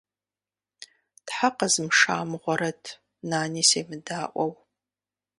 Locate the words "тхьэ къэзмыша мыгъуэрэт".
1.25-2.83